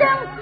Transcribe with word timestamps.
将。 0.00 0.39